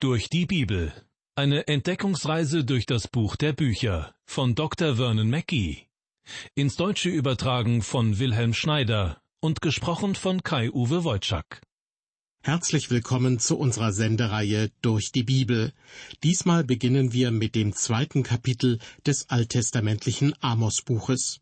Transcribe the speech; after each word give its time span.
Durch 0.00 0.30
die 0.30 0.46
Bibel. 0.46 0.92
Eine 1.34 1.66
Entdeckungsreise 1.66 2.64
durch 2.64 2.86
das 2.86 3.08
Buch 3.08 3.34
der 3.34 3.52
Bücher 3.52 4.14
von 4.26 4.54
Dr. 4.54 4.94
Vernon 4.94 5.28
Mackey. 5.28 5.88
Ins 6.54 6.76
Deutsche 6.76 7.08
übertragen 7.08 7.82
von 7.82 8.20
Wilhelm 8.20 8.54
Schneider 8.54 9.20
und 9.40 9.60
gesprochen 9.60 10.14
von 10.14 10.44
Kai-Uwe 10.44 11.02
Wojczak. 11.02 11.62
Herzlich 12.44 12.92
willkommen 12.92 13.40
zu 13.40 13.58
unserer 13.58 13.92
Sendereihe 13.92 14.70
Durch 14.82 15.10
die 15.10 15.24
Bibel. 15.24 15.72
Diesmal 16.22 16.62
beginnen 16.62 17.12
wir 17.12 17.32
mit 17.32 17.56
dem 17.56 17.72
zweiten 17.72 18.22
Kapitel 18.22 18.78
des 19.04 19.28
alttestamentlichen 19.30 20.32
Amos-Buches. 20.40 21.40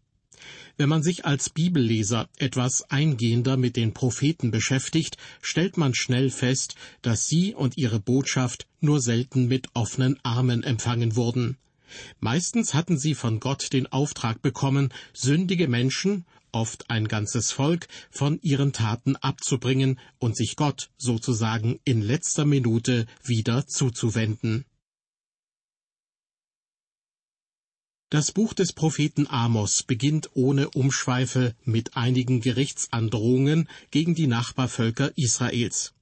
Wenn 0.77 0.89
man 0.89 1.03
sich 1.03 1.25
als 1.25 1.51
Bibelleser 1.51 2.29
etwas 2.37 2.91
eingehender 2.91 3.57
mit 3.57 3.77
den 3.77 3.95
Propheten 3.95 4.51
beschäftigt, 4.51 5.17
stellt 5.41 5.77
man 5.77 5.95
schnell 5.95 6.31
fest, 6.31 6.75
dass 7.03 7.27
sie 7.27 7.55
und 7.55 7.77
ihre 7.77 8.01
Botschaft 8.01 8.67
nur 8.81 9.01
selten 9.01 9.49
mit 9.49 9.69
offenen 9.75 10.19
Armen 10.23 10.63
empfangen 10.63 11.17
wurden. 11.17 11.57
Meistens 12.21 12.75
hatten 12.75 12.99
sie 12.99 13.15
von 13.15 13.41
Gott 13.41 13.73
den 13.73 13.87
Auftrag 13.87 14.43
bekommen, 14.43 14.93
sündige 15.13 15.69
Menschen, 15.69 16.25
oft 16.53 16.91
ein 16.91 17.09
ganzes 17.09 17.53
Volk, 17.53 17.87
von 18.11 18.39
ihren 18.43 18.73
Taten 18.73 19.17
abzubringen 19.17 19.99
und 20.19 20.37
sich 20.37 20.57
Gott 20.57 20.91
sozusagen 20.97 21.81
in 21.85 22.01
letzter 22.03 22.45
Minute 22.45 23.07
wieder 23.23 23.67
zuzuwenden. 23.67 24.65
Das 28.09 28.31
Buch 28.31 28.55
des 28.55 28.73
Propheten 28.73 29.27
Amos 29.27 29.83
beginnt 29.83 30.31
ohne 30.35 30.71
Umschweife 30.71 31.57
mit 31.65 31.97
einigen 31.97 32.41
Gerichtsandrohungen 32.41 33.69
gegen 33.91 34.15
die 34.15 34.29
Nachbarvölker 34.29 35.11
Israels. 35.19 35.93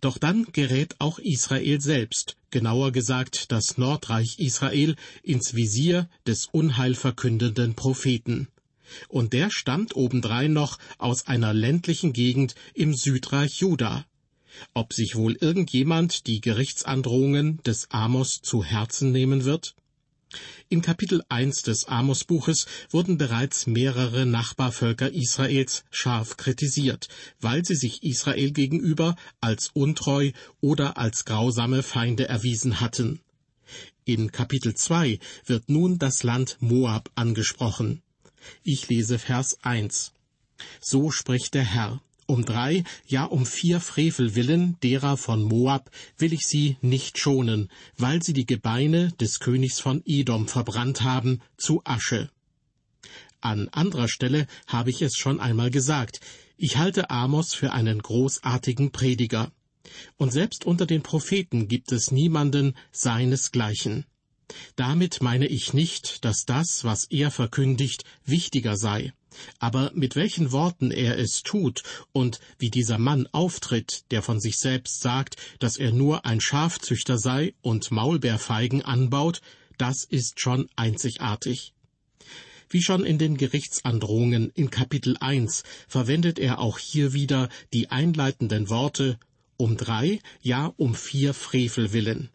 Doch 0.00 0.18
dann 0.18 0.46
gerät 0.50 0.96
auch 0.98 1.20
Israel 1.20 1.80
selbst, 1.80 2.36
genauer 2.50 2.90
gesagt 2.90 3.52
das 3.52 3.78
Nordreich 3.78 4.40
Israel, 4.40 4.96
ins 5.22 5.54
Visier 5.54 6.08
des 6.26 6.46
unheilverkündenden 6.46 7.76
Propheten. 7.76 8.48
Und 9.06 9.32
der 9.32 9.52
stammt 9.52 9.94
obendrein 9.94 10.52
noch 10.52 10.80
aus 10.98 11.28
einer 11.28 11.54
ländlichen 11.54 12.12
Gegend 12.12 12.56
im 12.74 12.92
Südreich 12.92 13.60
Juda. 13.60 14.04
Ob 14.74 14.92
sich 14.92 15.14
wohl 15.14 15.36
irgendjemand 15.40 16.26
die 16.26 16.40
Gerichtsandrohungen 16.40 17.62
des 17.62 17.88
Amos 17.92 18.40
zu 18.42 18.64
Herzen 18.64 19.12
nehmen 19.12 19.44
wird? 19.44 19.76
In 20.68 20.82
Kapitel 20.82 21.22
1 21.28 21.62
des 21.62 21.84
Amos-Buches 21.84 22.66
wurden 22.90 23.16
bereits 23.16 23.66
mehrere 23.66 24.26
Nachbarvölker 24.26 25.12
Israels 25.12 25.84
scharf 25.90 26.36
kritisiert, 26.36 27.08
weil 27.40 27.64
sie 27.64 27.76
sich 27.76 28.02
Israel 28.02 28.50
gegenüber 28.50 29.16
als 29.40 29.70
untreu 29.72 30.32
oder 30.60 30.98
als 30.98 31.24
grausame 31.24 31.82
Feinde 31.82 32.28
erwiesen 32.28 32.80
hatten. 32.80 33.20
In 34.04 34.32
Kapitel 34.32 34.74
2 34.74 35.18
wird 35.44 35.68
nun 35.68 35.98
das 35.98 36.22
Land 36.22 36.56
Moab 36.60 37.10
angesprochen. 37.14 38.02
Ich 38.62 38.88
lese 38.88 39.18
Vers 39.18 39.58
1. 39.62 40.12
So 40.80 41.10
spricht 41.10 41.54
der 41.54 41.64
Herr. 41.64 42.00
Um 42.26 42.44
drei, 42.44 42.82
ja 43.06 43.24
um 43.24 43.46
vier 43.46 43.80
Frevel 43.80 44.34
willen, 44.34 44.76
derer 44.82 45.16
von 45.16 45.42
Moab, 45.42 45.90
will 46.18 46.32
ich 46.32 46.46
sie 46.46 46.76
nicht 46.80 47.18
schonen, 47.18 47.70
weil 47.96 48.20
sie 48.22 48.32
die 48.32 48.46
Gebeine 48.46 49.12
des 49.20 49.38
Königs 49.38 49.78
von 49.78 50.02
Edom 50.04 50.48
verbrannt 50.48 51.02
haben 51.02 51.40
zu 51.56 51.82
Asche. 51.84 52.30
An 53.40 53.68
anderer 53.68 54.08
Stelle 54.08 54.48
habe 54.66 54.90
ich 54.90 55.02
es 55.02 55.14
schon 55.14 55.38
einmal 55.38 55.70
gesagt, 55.70 56.20
ich 56.56 56.78
halte 56.78 57.10
Amos 57.10 57.54
für 57.54 57.72
einen 57.72 58.02
großartigen 58.02 58.90
Prediger. 58.90 59.52
Und 60.16 60.32
selbst 60.32 60.64
unter 60.64 60.84
den 60.84 61.02
Propheten 61.02 61.68
gibt 61.68 61.92
es 61.92 62.10
niemanden 62.10 62.74
seinesgleichen. 62.90 64.04
Damit 64.74 65.22
meine 65.22 65.46
ich 65.46 65.74
nicht, 65.74 66.24
dass 66.24 66.44
das, 66.44 66.82
was 66.82 67.04
er 67.04 67.30
verkündigt, 67.30 68.04
wichtiger 68.24 68.76
sei. 68.76 69.12
Aber 69.58 69.90
mit 69.94 70.16
welchen 70.16 70.52
Worten 70.52 70.90
er 70.90 71.18
es 71.18 71.42
tut 71.42 71.82
und 72.12 72.40
wie 72.58 72.70
dieser 72.70 72.98
Mann 72.98 73.28
auftritt, 73.32 74.04
der 74.10 74.22
von 74.22 74.40
sich 74.40 74.58
selbst 74.58 75.00
sagt, 75.00 75.36
dass 75.58 75.76
er 75.76 75.92
nur 75.92 76.24
ein 76.24 76.40
Schafzüchter 76.40 77.18
sei 77.18 77.54
und 77.62 77.90
Maulbeerfeigen 77.90 78.82
anbaut, 78.82 79.40
das 79.78 80.04
ist 80.04 80.40
schon 80.40 80.68
einzigartig. 80.76 81.72
Wie 82.68 82.82
schon 82.82 83.04
in 83.04 83.18
den 83.18 83.36
Gerichtsandrohungen 83.36 84.50
in 84.54 84.70
Kapitel 84.70 85.16
1 85.20 85.62
verwendet 85.86 86.38
er 86.38 86.58
auch 86.58 86.78
hier 86.78 87.12
wieder 87.12 87.48
die 87.72 87.90
einleitenden 87.90 88.68
Worte 88.68 89.18
um 89.56 89.76
drei, 89.76 90.20
ja 90.42 90.72
um 90.76 90.94
vier 90.94 91.32
Frevel 91.32 91.92
willen. 91.92 92.30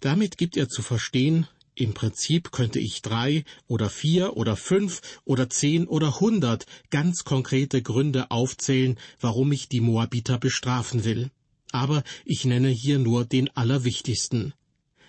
Damit 0.00 0.36
gibt 0.36 0.56
er 0.56 0.68
zu 0.68 0.82
verstehen, 0.82 1.46
im 1.74 1.94
Prinzip 1.94 2.52
könnte 2.52 2.78
ich 2.78 3.00
drei 3.00 3.44
oder 3.66 3.88
vier 3.88 4.36
oder 4.36 4.56
fünf 4.56 5.00
oder 5.24 5.48
zehn 5.48 5.86
oder 5.86 6.20
hundert 6.20 6.66
ganz 6.90 7.24
konkrete 7.24 7.80
Gründe 7.82 8.30
aufzählen, 8.30 8.98
warum 9.20 9.52
ich 9.52 9.68
die 9.68 9.80
Moabiter 9.80 10.38
bestrafen 10.38 11.04
will. 11.04 11.30
Aber 11.70 12.02
ich 12.26 12.44
nenne 12.44 12.68
hier 12.68 12.98
nur 12.98 13.24
den 13.24 13.48
allerwichtigsten. 13.56 14.52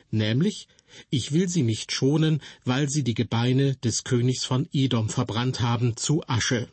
Nämlich, 0.09 0.69
ich 1.09 1.34
will 1.34 1.50
sie 1.50 1.63
nicht 1.63 1.91
schonen, 1.91 2.41
weil 2.63 2.90
sie 2.90 3.03
die 3.03 3.16
Gebeine 3.16 3.75
des 3.78 4.06
Königs 4.06 4.46
von 4.46 4.69
Edom 4.72 5.09
verbrannt 5.09 5.59
haben 5.59 5.97
zu 5.97 6.23
Asche. 6.28 6.69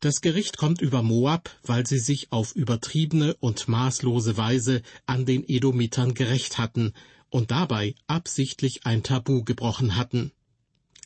Das 0.00 0.20
Gericht 0.20 0.58
kommt 0.58 0.80
über 0.80 1.02
Moab, 1.02 1.50
weil 1.64 1.86
sie 1.86 1.98
sich 1.98 2.30
auf 2.30 2.54
übertriebene 2.54 3.34
und 3.40 3.66
maßlose 3.66 4.36
Weise 4.36 4.82
an 5.06 5.24
den 5.26 5.42
Edomitern 5.48 6.14
gerecht 6.14 6.58
hatten 6.58 6.92
und 7.30 7.50
dabei 7.50 7.94
absichtlich 8.06 8.86
ein 8.86 9.02
Tabu 9.02 9.42
gebrochen 9.44 9.96
hatten. 9.96 10.32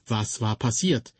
Was 0.06 0.41
war 0.41 0.56
passiert? 0.56 1.15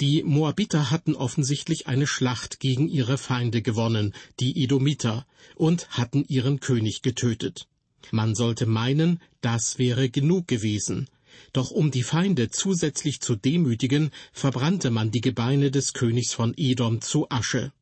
Die 0.00 0.22
Moabiter 0.22 0.90
hatten 0.90 1.14
offensichtlich 1.14 1.86
eine 1.86 2.06
Schlacht 2.06 2.60
gegen 2.60 2.88
ihre 2.88 3.18
Feinde 3.18 3.62
gewonnen, 3.62 4.14
die 4.38 4.62
Edomiter, 4.62 5.26
und 5.56 5.88
hatten 5.90 6.24
ihren 6.28 6.60
König 6.60 7.02
getötet. 7.02 7.66
Man 8.10 8.34
sollte 8.34 8.66
meinen, 8.66 9.20
das 9.40 9.78
wäre 9.78 10.10
genug 10.10 10.48
gewesen. 10.48 11.08
Doch 11.52 11.70
um 11.70 11.90
die 11.90 12.02
Feinde 12.02 12.50
zusätzlich 12.50 13.20
zu 13.20 13.36
demütigen, 13.36 14.10
verbrannte 14.32 14.90
man 14.90 15.10
die 15.10 15.20
Gebeine 15.20 15.70
des 15.70 15.94
Königs 15.94 16.32
von 16.32 16.52
Edom 16.56 17.00
zu 17.00 17.30
Asche. 17.30 17.72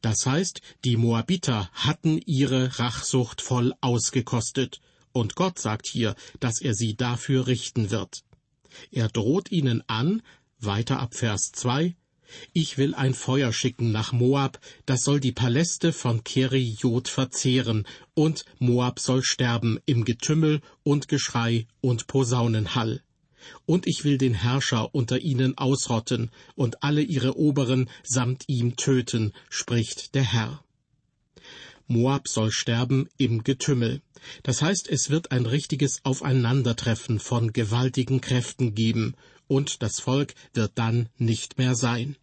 Das 0.00 0.26
heißt, 0.26 0.60
die 0.84 0.96
Moabiter 0.96 1.70
hatten 1.72 2.20
ihre 2.24 2.78
Rachsucht 2.78 3.40
voll 3.40 3.72
ausgekostet, 3.80 4.80
und 5.18 5.34
Gott 5.34 5.58
sagt 5.58 5.86
hier, 5.86 6.14
dass 6.40 6.60
er 6.60 6.74
sie 6.74 6.96
dafür 6.96 7.46
richten 7.46 7.90
wird. 7.90 8.22
Er 8.90 9.08
droht 9.08 9.50
ihnen 9.50 9.82
an, 9.88 10.22
weiter 10.60 10.98
ab 11.00 11.14
Vers 11.14 11.52
2, 11.52 11.94
ich 12.52 12.76
will 12.76 12.94
ein 12.94 13.14
Feuer 13.14 13.52
schicken 13.52 13.90
nach 13.90 14.12
Moab, 14.12 14.60
das 14.84 15.02
soll 15.02 15.18
die 15.18 15.32
Paläste 15.32 15.92
von 15.92 16.24
Keriot 16.24 17.08
verzehren, 17.08 17.86
und 18.14 18.44
Moab 18.58 19.00
soll 19.00 19.22
sterben 19.22 19.78
im 19.86 20.04
Getümmel 20.04 20.60
und 20.82 21.08
Geschrei 21.08 21.66
und 21.80 22.06
Posaunenhall. 22.06 23.02
Und 23.64 23.86
ich 23.86 24.04
will 24.04 24.18
den 24.18 24.34
Herrscher 24.34 24.94
unter 24.94 25.20
ihnen 25.20 25.56
ausrotten 25.56 26.30
und 26.54 26.82
alle 26.82 27.02
ihre 27.02 27.38
Oberen 27.38 27.88
samt 28.02 28.44
ihm 28.46 28.76
töten, 28.76 29.32
spricht 29.48 30.14
der 30.14 30.24
Herr. 30.24 30.62
Moab 31.88 32.28
soll 32.28 32.52
sterben 32.52 33.08
im 33.16 33.42
Getümmel. 33.42 34.02
Das 34.42 34.62
heißt, 34.62 34.88
es 34.88 35.10
wird 35.10 35.32
ein 35.32 35.46
richtiges 35.46 36.04
Aufeinandertreffen 36.04 37.18
von 37.18 37.52
gewaltigen 37.52 38.20
Kräften 38.20 38.74
geben, 38.74 39.14
und 39.46 39.82
das 39.82 39.98
Volk 39.98 40.34
wird 40.52 40.72
dann 40.74 41.08
nicht 41.16 41.56
mehr 41.56 41.74
sein. 41.74 42.16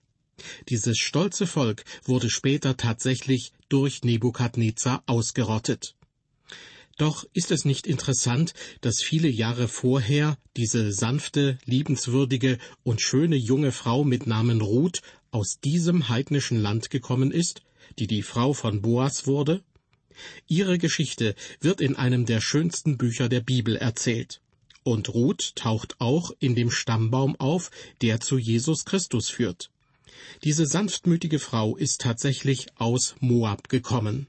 Dieses 0.70 0.98
stolze 0.98 1.48
Volk 1.48 1.84
wurde 2.04 2.30
später 2.30 2.78
tatsächlich 2.78 3.54
durch 3.68 4.04
Nebukadnezar 4.04 5.02
ausgerottet. 5.08 5.96
Doch 6.98 7.26
ist 7.34 7.52
es 7.52 7.66
nicht 7.66 7.88
interessant, 7.88 8.54
dass 8.82 9.02
viele 9.02 9.28
Jahre 9.28 9.68
vorher 9.68 10.38
diese 10.56 10.94
sanfte, 10.94 11.58
liebenswürdige 11.66 12.58
und 12.84 13.02
schöne 13.02 13.36
junge 13.36 13.72
Frau 13.72 14.04
mit 14.04 14.28
Namen 14.28 14.62
Ruth 14.62 15.02
aus 15.32 15.60
diesem 15.62 16.08
heidnischen 16.08 16.62
Land 16.62 16.90
gekommen 16.90 17.32
ist? 17.32 17.65
Die 18.00 18.08
die 18.08 18.24
Frau 18.24 18.54
von 18.54 18.82
Boas 18.82 19.28
wurde? 19.28 19.64
Ihre 20.48 20.78
Geschichte 20.78 21.36
wird 21.60 21.82
in 21.82 21.96
einem 21.96 22.26
der 22.26 22.42
schönsten 22.42 22.98
Bücher 22.98 23.30
der 23.30 23.42
Bibel 23.42 23.76
erzählt. 23.76 24.42
Und 24.84 25.14
Ruth 25.14 25.56
taucht 25.56 25.96
auch 26.00 26.32
in 26.40 26.56
dem 26.56 26.72
Stammbaum 26.72 27.36
auf, 27.38 27.72
der 28.02 28.20
zu 28.20 28.38
Jesus 28.38 28.86
Christus 28.86 29.30
führt. 29.30 29.72
Diese 30.44 30.66
sanftmütige 30.66 31.40
Frau 31.40 31.76
ist 31.76 32.02
tatsächlich 32.02 32.68
aus 32.76 33.16
Moab 33.20 33.68
gekommen. 33.70 34.28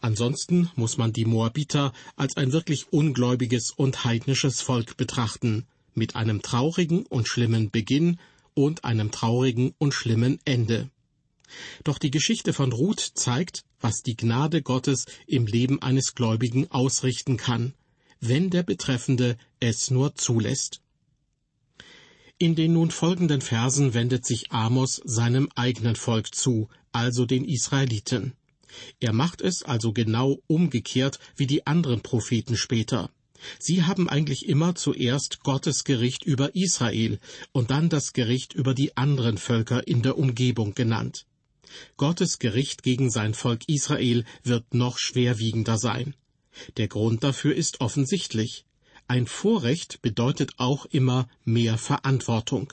Ansonsten 0.00 0.70
muss 0.74 0.96
man 0.96 1.12
die 1.12 1.24
Moabiter 1.24 1.92
als 2.16 2.36
ein 2.36 2.52
wirklich 2.52 2.92
ungläubiges 2.92 3.70
und 3.70 4.04
heidnisches 4.04 4.60
Volk 4.60 4.96
betrachten, 4.96 5.66
mit 5.94 6.16
einem 6.16 6.42
traurigen 6.42 7.06
und 7.06 7.28
schlimmen 7.28 7.70
Beginn 7.70 8.18
und 8.54 8.84
einem 8.84 9.10
traurigen 9.10 9.74
und 9.78 9.94
schlimmen 9.94 10.40
Ende. 10.44 10.90
Doch 11.84 11.98
die 11.98 12.10
Geschichte 12.10 12.52
von 12.52 12.72
Ruth 12.72 13.00
zeigt, 13.14 13.64
was 13.80 14.02
die 14.02 14.16
Gnade 14.16 14.62
Gottes 14.62 15.06
im 15.26 15.46
Leben 15.46 15.82
eines 15.82 16.14
Gläubigen 16.14 16.70
ausrichten 16.70 17.36
kann, 17.36 17.74
wenn 18.20 18.50
der 18.50 18.62
Betreffende 18.62 19.36
es 19.60 19.90
nur 19.90 20.14
zulässt. 20.14 20.80
In 22.38 22.54
den 22.54 22.72
nun 22.72 22.90
folgenden 22.90 23.40
Versen 23.40 23.94
wendet 23.94 24.24
sich 24.24 24.52
Amos 24.52 25.00
seinem 25.04 25.48
eigenen 25.56 25.96
Volk 25.96 26.34
zu, 26.34 26.68
also 26.92 27.26
den 27.26 27.44
Israeliten. 27.44 28.34
Er 29.00 29.12
macht 29.12 29.40
es 29.40 29.62
also 29.62 29.92
genau 29.92 30.40
umgekehrt 30.46 31.18
wie 31.36 31.46
die 31.46 31.66
anderen 31.66 32.00
Propheten 32.00 32.56
später. 32.56 33.10
Sie 33.58 33.84
haben 33.84 34.08
eigentlich 34.08 34.48
immer 34.48 34.74
zuerst 34.74 35.40
Gottes 35.42 35.84
Gericht 35.84 36.24
über 36.24 36.54
Israel 36.54 37.18
und 37.52 37.70
dann 37.70 37.88
das 37.88 38.12
Gericht 38.12 38.52
über 38.52 38.74
die 38.74 38.96
anderen 38.96 39.38
Völker 39.38 39.86
in 39.86 40.02
der 40.02 40.18
Umgebung 40.18 40.74
genannt. 40.74 41.26
Gottes 41.96 42.38
Gericht 42.38 42.82
gegen 42.82 43.10
sein 43.10 43.34
Volk 43.34 43.68
Israel 43.68 44.24
wird 44.42 44.74
noch 44.74 44.98
schwerwiegender 44.98 45.78
sein. 45.78 46.14
Der 46.76 46.88
Grund 46.88 47.22
dafür 47.24 47.54
ist 47.54 47.80
offensichtlich. 47.80 48.64
Ein 49.06 49.26
Vorrecht 49.26 50.02
bedeutet 50.02 50.52
auch 50.58 50.86
immer 50.86 51.28
mehr 51.44 51.78
Verantwortung. 51.78 52.72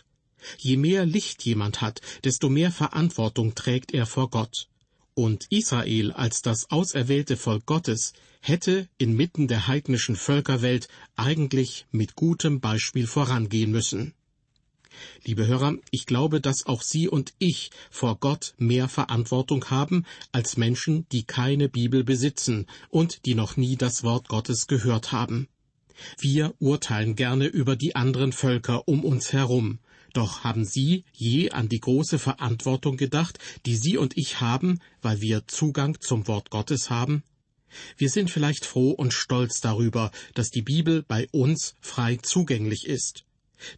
Je 0.57 0.77
mehr 0.77 1.05
Licht 1.05 1.43
jemand 1.43 1.81
hat, 1.81 2.01
desto 2.23 2.49
mehr 2.49 2.71
Verantwortung 2.71 3.55
trägt 3.55 3.93
er 3.93 4.05
vor 4.05 4.29
Gott. 4.29 4.67
Und 5.13 5.47
Israel 5.49 6.11
als 6.11 6.41
das 6.41 6.69
auserwählte 6.71 7.37
Volk 7.37 7.65
Gottes 7.65 8.13
hätte 8.41 8.89
inmitten 8.97 9.47
der 9.47 9.67
heidnischen 9.67 10.17
Völkerwelt 10.17 10.89
eigentlich 11.15 11.85
mit 11.91 12.15
gutem 12.15 12.59
Beispiel 12.59 13.07
vorangehen 13.07 13.71
müssen. 13.71 14.13
Liebe 15.23 15.47
Hörer, 15.47 15.75
ich 15.91 16.05
glaube, 16.05 16.41
dass 16.41 16.65
auch 16.65 16.81
Sie 16.81 17.07
und 17.07 17.33
ich 17.39 17.71
vor 17.89 18.17
Gott 18.19 18.53
mehr 18.57 18.87
Verantwortung 18.87 19.69
haben 19.69 20.05
als 20.31 20.57
Menschen, 20.57 21.07
die 21.11 21.23
keine 21.23 21.69
Bibel 21.69 22.03
besitzen 22.03 22.67
und 22.89 23.25
die 23.25 23.35
noch 23.35 23.57
nie 23.57 23.75
das 23.75 24.03
Wort 24.03 24.27
Gottes 24.27 24.67
gehört 24.67 25.11
haben. 25.11 25.47
Wir 26.19 26.53
urteilen 26.59 27.15
gerne 27.15 27.47
über 27.47 27.75
die 27.75 27.95
anderen 27.95 28.31
Völker 28.31 28.87
um 28.87 29.03
uns 29.03 29.31
herum, 29.31 29.79
doch 30.15 30.45
haben 30.45 30.63
Sie 30.63 31.03
je 31.11 31.51
an 31.51 31.67
die 31.67 31.81
große 31.81 32.19
Verantwortung 32.19 32.95
gedacht, 32.95 33.37
die 33.65 33.75
Sie 33.75 33.97
und 33.97 34.17
ich 34.17 34.39
haben, 34.39 34.79
weil 35.01 35.19
wir 35.19 35.45
Zugang 35.47 35.99
zum 35.99 36.27
Wort 36.27 36.51
Gottes 36.51 36.89
haben? 36.89 37.23
Wir 37.97 38.09
sind 38.09 38.31
vielleicht 38.31 38.65
froh 38.65 38.91
und 38.91 39.13
stolz 39.13 39.59
darüber, 39.59 40.11
dass 40.33 40.51
die 40.51 40.61
Bibel 40.61 41.03
bei 41.03 41.27
uns 41.31 41.75
frei 41.81 42.17
zugänglich 42.21 42.85
ist. 42.85 43.25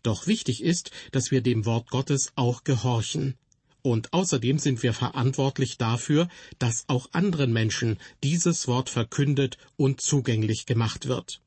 Doch 0.04 0.28
wichtig 0.28 0.64
ist, 0.64 0.92
dass 1.12 1.32
wir 1.32 1.42
dem 1.42 1.66
Wort 1.66 1.90
Gottes 1.90 2.32
auch 2.36 2.64
gehorchen. 2.64 3.36
Und 3.82 4.12
außerdem 4.12 4.60
sind 4.60 4.84
wir 4.84 4.94
verantwortlich 4.94 5.78
dafür, 5.78 6.28
dass 6.60 6.84
auch 6.88 7.08
anderen 7.14 7.54
Menschen 7.54 7.98
dieses 8.24 8.68
Wort 8.68 8.90
verkündet 8.90 9.58
und 9.78 10.02
zugänglich 10.02 10.66
gemacht 10.66 11.08
wird. 11.08 11.42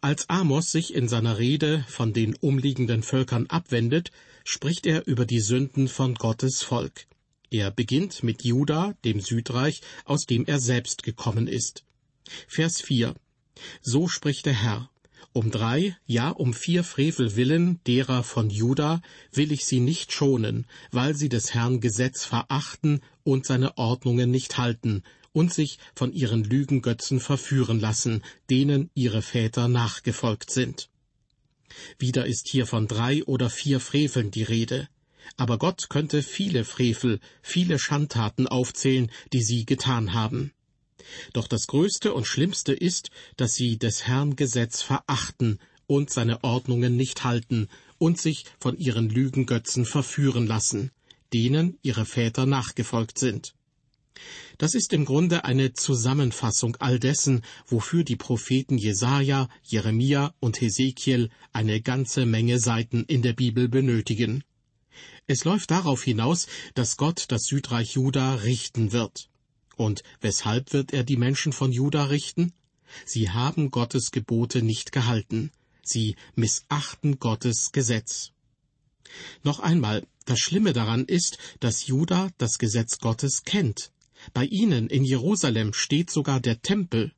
Als 0.00 0.30
Amos 0.30 0.70
sich 0.70 0.94
in 0.94 1.08
seiner 1.08 1.38
Rede 1.38 1.84
von 1.88 2.12
den 2.12 2.36
umliegenden 2.36 3.02
Völkern 3.02 3.46
abwendet, 3.46 4.12
spricht 4.44 4.86
er 4.86 5.06
über 5.06 5.26
die 5.26 5.40
Sünden 5.40 5.88
von 5.88 6.14
Gottes 6.14 6.62
Volk. 6.62 7.06
Er 7.50 7.70
beginnt 7.70 8.22
mit 8.22 8.44
Juda, 8.44 8.94
dem 9.04 9.20
Südreich, 9.20 9.80
aus 10.04 10.26
dem 10.26 10.46
er 10.46 10.60
selbst 10.60 11.02
gekommen 11.02 11.48
ist. 11.48 11.84
Vers 12.46 12.80
4 12.80 13.14
So 13.82 14.06
spricht 14.06 14.46
der 14.46 14.52
Herr. 14.54 14.90
Um 15.32 15.50
drei, 15.50 15.96
ja 16.06 16.30
um 16.30 16.54
vier 16.54 16.82
Frevel 16.82 17.36
willen 17.36 17.80
derer 17.84 18.22
von 18.22 18.50
Juda 18.50 19.02
will 19.30 19.52
ich 19.52 19.66
sie 19.66 19.80
nicht 19.80 20.12
schonen, 20.12 20.66
weil 20.90 21.14
sie 21.14 21.28
des 21.28 21.54
Herrn 21.54 21.80
Gesetz 21.80 22.24
verachten 22.24 23.00
und 23.24 23.46
seine 23.46 23.76
Ordnungen 23.76 24.30
nicht 24.30 24.58
halten, 24.58 25.02
und 25.32 25.52
sich 25.52 25.78
von 25.94 26.12
ihren 26.12 26.42
Lügengötzen 26.42 27.20
verführen 27.20 27.78
lassen, 27.78 28.22
denen 28.50 28.90
ihre 28.94 29.22
Väter 29.22 29.68
nachgefolgt 29.68 30.50
sind. 30.50 30.88
Wieder 31.98 32.26
ist 32.26 32.48
hier 32.48 32.66
von 32.66 32.88
drei 32.88 33.22
oder 33.24 33.50
vier 33.50 33.80
Freveln 33.80 34.30
die 34.30 34.42
Rede. 34.42 34.88
Aber 35.36 35.58
Gott 35.58 35.90
könnte 35.90 36.22
viele 36.22 36.64
Frevel, 36.64 37.20
viele 37.42 37.78
Schandtaten 37.78 38.46
aufzählen, 38.46 39.10
die 39.32 39.42
sie 39.42 39.66
getan 39.66 40.14
haben. 40.14 40.52
Doch 41.32 41.48
das 41.48 41.66
Größte 41.66 42.12
und 42.14 42.26
Schlimmste 42.26 42.72
ist, 42.72 43.10
dass 43.36 43.54
sie 43.54 43.78
des 43.78 44.06
Herrn 44.06 44.36
Gesetz 44.36 44.82
verachten 44.82 45.58
und 45.86 46.10
seine 46.10 46.44
Ordnungen 46.44 46.96
nicht 46.96 47.24
halten 47.24 47.68
und 47.98 48.20
sich 48.20 48.44
von 48.60 48.76
ihren 48.78 49.08
Lügengötzen 49.08 49.84
verführen 49.84 50.46
lassen, 50.46 50.90
denen 51.32 51.78
ihre 51.82 52.04
Väter 52.04 52.46
nachgefolgt 52.46 53.18
sind. 53.18 53.54
Das 54.58 54.74
ist 54.74 54.92
im 54.92 55.04
Grunde 55.04 55.44
eine 55.44 55.72
Zusammenfassung 55.72 56.76
all 56.80 56.98
dessen, 56.98 57.42
wofür 57.66 58.02
die 58.02 58.16
Propheten 58.16 58.76
Jesaja, 58.76 59.48
Jeremia 59.62 60.34
und 60.40 60.60
Hesekiel 60.60 61.30
eine 61.52 61.80
ganze 61.80 62.26
Menge 62.26 62.58
Seiten 62.58 63.04
in 63.04 63.22
der 63.22 63.34
Bibel 63.34 63.68
benötigen. 63.68 64.42
Es 65.28 65.44
läuft 65.44 65.70
darauf 65.70 66.02
hinaus, 66.02 66.48
dass 66.74 66.96
Gott 66.96 67.26
das 67.28 67.44
Südreich 67.44 67.92
Juda 67.92 68.34
richten 68.34 68.92
wird. 68.92 69.27
Und 69.78 70.02
weshalb 70.20 70.72
wird 70.72 70.92
er 70.92 71.04
die 71.04 71.16
Menschen 71.16 71.52
von 71.52 71.70
Juda 71.70 72.06
richten? 72.06 72.52
Sie 73.06 73.30
haben 73.30 73.70
Gottes 73.70 74.10
Gebote 74.10 74.60
nicht 74.60 74.90
gehalten. 74.90 75.52
Sie 75.84 76.16
missachten 76.34 77.20
Gottes 77.20 77.70
Gesetz. 77.70 78.32
Noch 79.44 79.60
einmal, 79.60 80.04
das 80.24 80.40
Schlimme 80.40 80.72
daran 80.72 81.04
ist, 81.04 81.38
dass 81.60 81.86
Juda 81.86 82.30
das 82.38 82.58
Gesetz 82.58 82.98
Gottes 82.98 83.44
kennt. 83.44 83.92
Bei 84.34 84.46
ihnen 84.46 84.88
in 84.88 85.04
Jerusalem 85.04 85.72
steht 85.72 86.10
sogar 86.10 86.40
der 86.40 86.60
Tempel, 86.60 87.12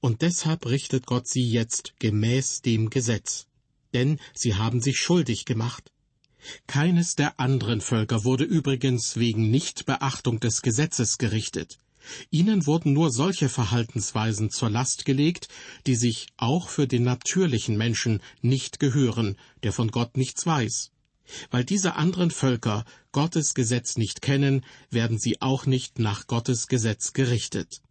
und 0.00 0.22
deshalb 0.22 0.64
richtet 0.64 1.04
Gott 1.04 1.28
sie 1.28 1.46
jetzt 1.46 1.92
gemäß 1.98 2.62
dem 2.62 2.88
Gesetz. 2.88 3.46
Denn 3.92 4.18
sie 4.34 4.54
haben 4.54 4.80
sich 4.80 4.96
schuldig 4.96 5.44
gemacht. 5.44 5.92
Keines 6.66 7.14
der 7.14 7.38
anderen 7.38 7.82
Völker 7.82 8.24
wurde 8.24 8.44
übrigens 8.44 9.16
wegen 9.16 9.50
Nichtbeachtung 9.50 10.40
des 10.40 10.62
Gesetzes 10.62 11.18
gerichtet. 11.18 11.78
Ihnen 12.30 12.66
wurden 12.66 12.92
nur 12.92 13.10
solche 13.10 13.48
Verhaltensweisen 13.48 14.50
zur 14.50 14.70
Last 14.70 15.04
gelegt, 15.04 15.48
die 15.86 15.96
sich 15.96 16.28
auch 16.36 16.68
für 16.68 16.86
den 16.86 17.02
natürlichen 17.02 17.76
Menschen 17.76 18.22
nicht 18.42 18.80
gehören, 18.80 19.36
der 19.62 19.72
von 19.72 19.90
Gott 19.90 20.16
nichts 20.16 20.46
weiß. 20.46 20.90
Weil 21.50 21.64
diese 21.64 21.94
anderen 21.94 22.30
Völker 22.30 22.84
Gottes 23.12 23.54
Gesetz 23.54 23.96
nicht 23.96 24.22
kennen, 24.22 24.64
werden 24.90 25.18
sie 25.18 25.40
auch 25.40 25.66
nicht 25.66 25.98
nach 25.98 26.26
Gottes 26.26 26.66
Gesetz 26.66 27.12
gerichtet. 27.12 27.82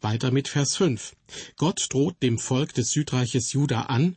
Weiter 0.00 0.30
mit 0.30 0.46
Vers 0.46 0.76
5. 0.76 1.16
Gott 1.56 1.86
droht 1.90 2.22
dem 2.22 2.38
Volk 2.38 2.74
des 2.74 2.90
Südreiches 2.90 3.52
Juda 3.52 3.82
an, 3.82 4.16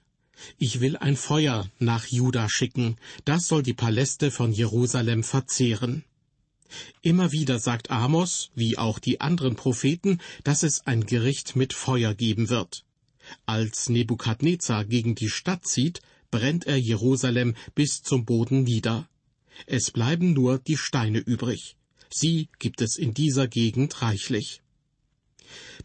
ich 0.58 0.80
will 0.80 0.98
ein 0.98 1.18
Feuer 1.18 1.70
nach 1.80 2.08
Juda 2.08 2.50
schicken, 2.50 2.98
das 3.26 3.48
soll 3.48 3.64
die 3.64 3.74
Paläste 3.74 4.32
von 4.32 4.52
Jerusalem 4.52 5.24
verzehren. 5.24 6.04
Immer 7.02 7.32
wieder 7.32 7.60
sagt 7.60 7.92
Amos, 7.92 8.52
wie 8.56 8.78
auch 8.78 9.00
die 9.00 9.22
anderen 9.22 9.56
Propheten, 9.56 10.20
dass 10.44 10.64
es 10.64 10.86
ein 10.86 11.06
Gericht 11.06 11.56
mit 11.56 11.74
Feuer 11.74 12.14
geben 12.14 12.50
wird. 12.50 12.84
Als 13.46 13.90
Nebukadnezar 13.90 14.86
gegen 14.86 15.16
die 15.16 15.30
Stadt 15.30 15.66
zieht, 15.66 16.02
brennt 16.32 16.66
er 16.66 16.78
Jerusalem 16.78 17.56
bis 17.76 18.02
zum 18.02 18.26
Boden 18.26 18.64
nieder. 18.64 19.08
Es 19.68 19.92
bleiben 19.92 20.34
nur 20.34 20.60
die 20.60 20.78
Steine 20.78 21.20
übrig. 21.20 21.76
Sie 22.10 22.50
gibt 22.60 22.82
es 22.82 22.98
in 22.98 23.14
dieser 23.14 23.48
Gegend 23.48 24.02
reichlich. 24.02 24.61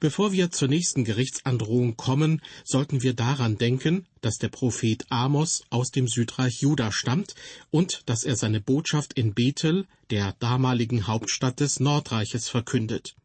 Bevor 0.00 0.32
wir 0.32 0.50
zur 0.50 0.68
nächsten 0.68 1.04
Gerichtsandrohung 1.04 1.96
kommen, 1.96 2.42
sollten 2.64 3.02
wir 3.02 3.14
daran 3.14 3.58
denken, 3.58 4.06
dass 4.20 4.38
der 4.38 4.48
Prophet 4.48 5.04
Amos 5.08 5.64
aus 5.70 5.90
dem 5.90 6.08
Südreich 6.08 6.60
Juda 6.60 6.92
stammt 6.92 7.34
und 7.70 8.02
dass 8.06 8.24
er 8.24 8.36
seine 8.36 8.60
Botschaft 8.60 9.12
in 9.14 9.34
Bethel, 9.34 9.86
der 10.10 10.34
damaligen 10.38 11.06
Hauptstadt 11.06 11.60
des 11.60 11.80
Nordreiches, 11.80 12.48
verkündet. 12.48 13.16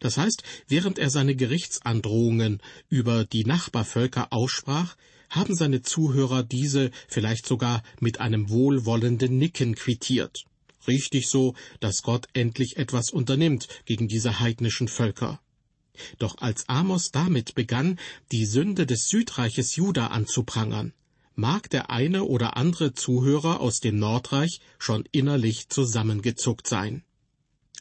Das 0.00 0.16
heißt, 0.16 0.42
während 0.68 0.98
er 0.98 1.10
seine 1.10 1.36
Gerichtsandrohungen 1.36 2.60
über 2.88 3.24
die 3.24 3.44
Nachbarvölker 3.44 4.32
aussprach, 4.32 4.96
haben 5.28 5.54
seine 5.54 5.82
Zuhörer 5.82 6.42
diese 6.42 6.90
vielleicht 7.08 7.46
sogar 7.46 7.82
mit 8.00 8.20
einem 8.20 8.48
wohlwollenden 8.48 9.38
Nicken 9.38 9.74
quittiert. 9.74 10.44
Richtig 10.86 11.28
so, 11.28 11.54
dass 11.80 12.02
Gott 12.02 12.28
endlich 12.32 12.76
etwas 12.76 13.10
unternimmt 13.10 13.68
gegen 13.84 14.08
diese 14.08 14.40
heidnischen 14.40 14.88
Völker. 14.88 15.40
Doch 16.18 16.38
als 16.38 16.68
Amos 16.68 17.10
damit 17.10 17.54
begann, 17.54 17.98
die 18.32 18.46
Sünde 18.46 18.86
des 18.86 19.08
Südreiches 19.08 19.76
Juda 19.76 20.08
anzuprangern, 20.08 20.92
mag 21.34 21.70
der 21.70 21.90
eine 21.90 22.24
oder 22.24 22.56
andere 22.56 22.94
Zuhörer 22.94 23.60
aus 23.60 23.80
dem 23.80 23.98
Nordreich 23.98 24.60
schon 24.78 25.04
innerlich 25.12 25.68
zusammengezuckt 25.68 26.66
sein. 26.66 27.02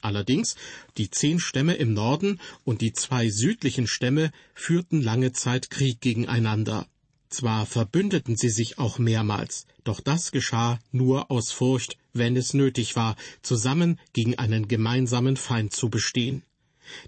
Allerdings, 0.02 0.56
die 0.98 1.10
zehn 1.10 1.40
Stämme 1.40 1.76
im 1.76 1.94
Norden 1.94 2.40
und 2.64 2.82
die 2.82 2.94
zwei 2.94 3.30
südlichen 3.30 3.88
Stämme 3.88 4.32
führten 4.54 5.02
lange 5.02 5.32
Zeit 5.32 5.70
Krieg 5.70 6.02
gegeneinander. 6.02 6.88
Zwar 7.30 7.66
verbündeten 7.66 8.36
sie 8.36 8.50
sich 8.50 8.78
auch 8.78 9.00
mehrmals, 9.00 9.66
doch 9.84 10.00
das 10.00 10.32
geschah 10.32 10.80
nur 10.92 11.32
aus 11.32 11.52
Furcht 11.52 11.98
wenn 12.16 12.36
es 12.38 12.54
nötig 12.54 12.96
war, 12.96 13.16
zusammen 13.42 14.00
gegen 14.14 14.40
einen 14.40 14.68
gemeinsamen 14.68 15.38
Feind 15.38 15.74
zu 15.74 15.90
bestehen. 15.90 16.44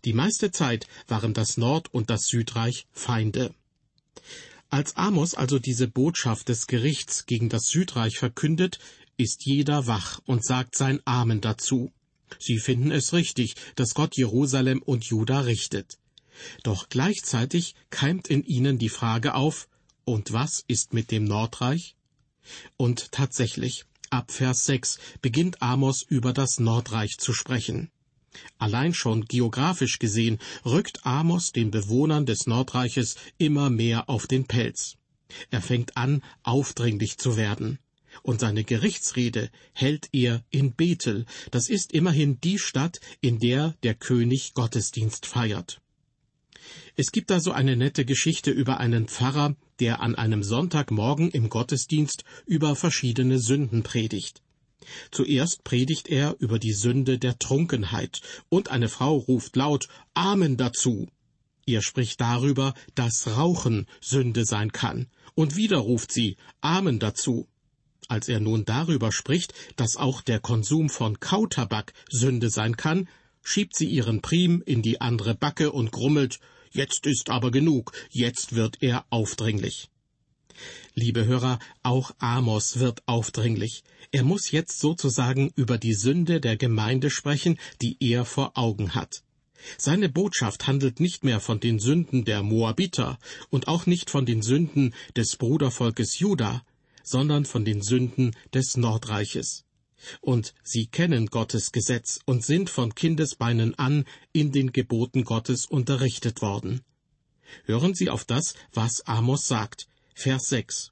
Die 0.05 0.13
meiste 0.13 0.51
Zeit 0.51 0.87
waren 1.07 1.33
das 1.33 1.57
Nord- 1.57 1.93
und 1.93 2.09
das 2.09 2.27
Südreich 2.27 2.87
Feinde. 2.91 3.53
Als 4.69 4.97
Amos 4.97 5.33
also 5.33 5.59
diese 5.59 5.87
Botschaft 5.87 6.49
des 6.49 6.67
Gerichts 6.67 7.25
gegen 7.25 7.49
das 7.49 7.67
Südreich 7.67 8.17
verkündet, 8.17 8.79
ist 9.15 9.45
jeder 9.45 9.87
wach 9.87 10.19
und 10.25 10.45
sagt 10.45 10.75
sein 10.75 10.99
Amen 11.05 11.41
dazu. 11.41 11.91
Sie 12.39 12.59
finden 12.59 12.91
es 12.91 13.13
richtig, 13.13 13.55
dass 13.75 13.93
Gott 13.93 14.17
Jerusalem 14.17 14.81
und 14.81 15.05
Juda 15.05 15.41
richtet. 15.41 15.97
Doch 16.63 16.89
gleichzeitig 16.89 17.75
keimt 17.89 18.27
in 18.27 18.43
ihnen 18.43 18.77
die 18.77 18.89
Frage 18.89 19.33
auf, 19.33 19.67
und 20.03 20.33
was 20.33 20.63
ist 20.67 20.93
mit 20.93 21.11
dem 21.11 21.23
Nordreich? 21.23 21.95
Und 22.77 23.11
tatsächlich, 23.11 23.85
ab 24.09 24.31
Vers 24.31 24.65
6 24.65 24.99
beginnt 25.21 25.61
Amos 25.61 26.03
über 26.03 26.33
das 26.33 26.59
Nordreich 26.59 27.17
zu 27.17 27.33
sprechen. 27.33 27.89
Allein 28.57 28.93
schon 28.93 29.25
geografisch 29.25 29.99
gesehen 29.99 30.39
rückt 30.65 31.05
Amos 31.05 31.51
den 31.51 31.71
Bewohnern 31.71 32.25
des 32.25 32.47
Nordreiches 32.47 33.15
immer 33.37 33.69
mehr 33.69 34.09
auf 34.09 34.27
den 34.27 34.45
Pelz. 34.45 34.95
Er 35.51 35.61
fängt 35.61 35.97
an, 35.97 36.23
aufdringlich 36.43 37.17
zu 37.17 37.37
werden. 37.37 37.79
Und 38.23 38.39
seine 38.39 38.63
Gerichtsrede 38.63 39.49
hält 39.73 40.09
er 40.11 40.43
in 40.49 40.73
Bethel, 40.73 41.25
das 41.51 41.69
ist 41.69 41.93
immerhin 41.93 42.39
die 42.41 42.57
Stadt, 42.57 42.99
in 43.21 43.39
der 43.39 43.75
der 43.83 43.93
König 43.93 44.53
Gottesdienst 44.53 45.25
feiert. 45.25 45.81
Es 46.95 47.11
gibt 47.11 47.29
da 47.29 47.39
so 47.39 47.51
eine 47.51 47.75
nette 47.75 48.05
Geschichte 48.05 48.51
über 48.51 48.79
einen 48.79 49.07
Pfarrer, 49.07 49.55
der 49.79 50.01
an 50.01 50.15
einem 50.15 50.43
Sonntagmorgen 50.43 51.29
im 51.29 51.49
Gottesdienst 51.49 52.23
über 52.45 52.75
verschiedene 52.75 53.39
Sünden 53.39 53.83
predigt. 53.83 54.41
Zuerst 55.11 55.63
predigt 55.63 56.07
er 56.07 56.35
über 56.39 56.59
die 56.59 56.73
Sünde 56.73 57.17
der 57.17 57.39
Trunkenheit, 57.39 58.21
und 58.49 58.69
eine 58.69 58.89
Frau 58.89 59.15
ruft 59.15 59.55
laut 59.55 59.87
Amen 60.13 60.57
dazu. 60.57 61.07
Er 61.65 61.81
spricht 61.81 62.21
darüber, 62.21 62.73
dass 62.95 63.27
Rauchen 63.27 63.87
Sünde 64.01 64.45
sein 64.45 64.71
kann, 64.71 65.07
und 65.35 65.55
wieder 65.55 65.77
ruft 65.77 66.11
sie 66.11 66.37
Amen 66.61 66.99
dazu. 66.99 67.47
Als 68.07 68.29
er 68.29 68.39
nun 68.39 68.63
darüber 68.63 69.11
spricht, 69.11 69.53
dass 69.75 69.97
auch 69.97 70.21
der 70.21 70.39
Konsum 70.39 70.89
von 70.89 71.19
Kautabak 71.19 71.93
Sünde 72.09 72.49
sein 72.49 72.77
kann, 72.77 73.09
schiebt 73.43 73.75
sie 73.75 73.87
ihren 73.87 74.21
Prim 74.21 74.63
in 74.65 74.81
die 74.81 75.01
andere 75.01 75.35
Backe 75.35 75.71
und 75.71 75.91
grummelt 75.91 76.39
Jetzt 76.71 77.05
ist 77.05 77.29
aber 77.29 77.49
genug, 77.49 77.91
jetzt 78.11 78.53
wird 78.53 78.77
er 78.81 79.05
aufdringlich. 79.09 79.89
Liebe 80.99 81.27
Hörer, 81.27 81.59
auch 81.83 82.09
Amos 82.17 82.79
wird 82.79 83.03
aufdringlich. 83.05 83.83
Er 84.09 84.23
muss 84.23 84.49
jetzt 84.49 84.79
sozusagen 84.79 85.51
über 85.55 85.77
die 85.77 85.93
Sünde 85.93 86.41
der 86.41 86.57
Gemeinde 86.57 87.11
sprechen, 87.11 87.59
die 87.83 87.97
er 87.99 88.25
vor 88.25 88.57
Augen 88.57 88.95
hat. 88.95 89.21
Seine 89.77 90.09
Botschaft 90.09 90.65
handelt 90.65 90.99
nicht 90.99 91.23
mehr 91.23 91.39
von 91.39 91.59
den 91.59 91.77
Sünden 91.77 92.25
der 92.25 92.41
Moabiter 92.41 93.19
und 93.51 93.67
auch 93.67 93.85
nicht 93.85 94.09
von 94.09 94.25
den 94.25 94.41
Sünden 94.41 94.95
des 95.15 95.35
Brudervolkes 95.35 96.17
Juda, 96.17 96.63
sondern 97.03 97.45
von 97.45 97.63
den 97.63 97.83
Sünden 97.83 98.35
des 98.55 98.75
Nordreiches. 98.75 99.65
Und 100.19 100.55
sie 100.63 100.87
kennen 100.87 101.27
Gottes 101.27 101.71
Gesetz 101.71 102.21
und 102.25 102.43
sind 102.43 102.71
von 102.71 102.95
Kindesbeinen 102.95 103.77
an 103.77 104.03
in 104.33 104.51
den 104.51 104.71
Geboten 104.71 105.25
Gottes 105.25 105.67
unterrichtet 105.67 106.41
worden. 106.41 106.81
Hören 107.65 107.93
Sie 107.93 108.09
auf 108.09 108.25
das, 108.25 108.55
was 108.73 109.05
Amos 109.05 109.47
sagt. 109.47 109.87
Vers 110.19 110.49
6. 110.49 110.91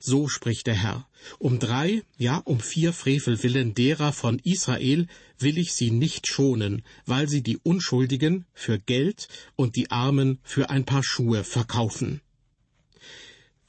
So 0.00 0.28
spricht 0.28 0.66
der 0.66 0.74
Herr. 0.74 1.08
Um 1.38 1.58
drei, 1.58 2.02
ja 2.18 2.36
um 2.44 2.60
vier 2.60 2.92
Frevel 2.92 3.42
willen 3.42 3.72
derer 3.72 4.12
von 4.12 4.38
Israel 4.40 5.06
will 5.38 5.56
ich 5.56 5.72
sie 5.72 5.90
nicht 5.90 6.26
schonen, 6.26 6.82
weil 7.06 7.26
sie 7.26 7.42
die 7.42 7.56
Unschuldigen 7.56 8.44
für 8.52 8.78
Geld 8.78 9.28
und 9.56 9.76
die 9.76 9.90
Armen 9.90 10.40
für 10.42 10.68
ein 10.68 10.84
paar 10.84 11.02
Schuhe 11.02 11.42
verkaufen. 11.42 12.20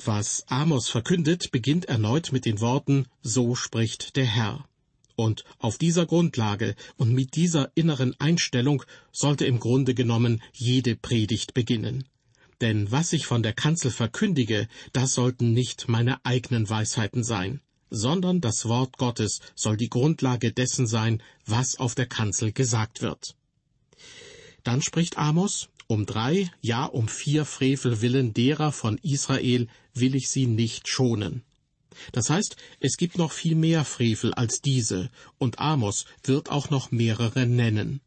Was 0.04 0.44
Amos 0.50 0.90
verkündet, 0.90 1.52
beginnt 1.52 1.86
erneut 1.86 2.34
mit 2.34 2.44
den 2.44 2.60
Worten 2.60 3.06
So 3.22 3.56
spricht 3.56 4.18
der 4.18 4.26
Herr. 4.26 4.68
Und 5.16 5.46
auf 5.58 5.78
dieser 5.78 6.06
Grundlage 6.06 6.76
und 6.98 7.14
mit 7.14 7.38
dieser 7.38 7.72
inneren 7.76 8.14
Einstellung 8.20 8.84
sollte 9.14 9.46
im 9.46 9.62
Grunde 9.62 9.94
genommen 9.94 10.42
jede 10.52 10.98
Predigt 10.98 11.54
beginnen. 11.54 12.10
Denn 12.62 12.92
was 12.92 13.12
ich 13.12 13.26
von 13.26 13.42
der 13.42 13.54
Kanzel 13.54 13.90
verkündige, 13.90 14.68
das 14.94 15.14
sollten 15.14 15.52
nicht 15.52 15.90
meine 15.90 16.24
eigenen 16.24 16.70
Weisheiten 16.70 17.24
sein, 17.24 17.60
sondern 17.90 18.40
das 18.40 18.68
Wort 18.68 18.98
Gottes 18.98 19.42
soll 19.56 19.78
die 19.78 19.90
Grundlage 19.90 20.52
dessen 20.54 20.86
sein, 20.86 21.24
was 21.46 21.78
auf 21.78 21.96
der 21.96 22.06
Kanzel 22.06 22.52
gesagt 22.52 23.02
wird. 23.02 23.36
Dann 24.64 24.84
spricht 24.84 25.18
Amos, 25.18 25.70
um 25.88 26.06
drei, 26.06 26.52
ja 26.62 26.86
um 26.86 27.08
vier 27.08 27.46
Frevel 27.46 28.02
willen 28.02 28.34
derer 28.34 28.72
von 28.72 29.00
Israel 29.00 29.68
will 29.96 30.16
ich 30.16 30.30
sie 30.30 30.46
nicht 30.46 30.88
schonen. 30.88 31.44
Das 32.12 32.30
heißt, 32.30 32.56
es 32.80 32.96
gibt 32.96 33.18
noch 33.18 33.32
viel 33.32 33.56
mehr 33.56 33.84
Frevel 33.84 34.34
als 34.34 34.62
diese, 34.62 35.10
und 35.40 35.60
Amos 35.60 36.06
wird 36.24 36.50
auch 36.50 36.70
noch 36.70 36.92
mehrere 36.92 37.46
nennen. 37.46 38.02